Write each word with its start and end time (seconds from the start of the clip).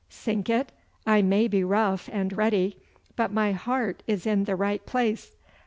Sink 0.09 0.49
it, 0.49 0.71
I 1.05 1.21
may 1.21 1.47
be 1.47 1.63
rough 1.63 2.09
and 2.11 2.33
ready, 2.35 2.77
but 3.15 3.31
my 3.31 3.51
heart 3.51 4.01
is 4.07 4.25
in 4.25 4.45
the 4.45 4.55
right 4.55 4.83
place! 4.83 5.35